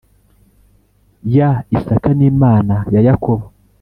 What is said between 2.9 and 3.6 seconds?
ya yakobo